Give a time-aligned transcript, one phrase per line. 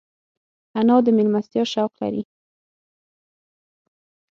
[0.79, 2.23] انا د مېلمستیا شوق لري